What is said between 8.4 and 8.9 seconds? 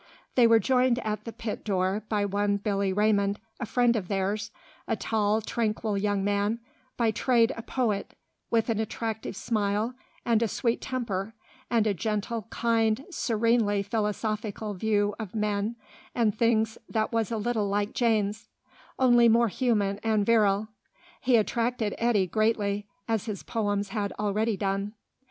with an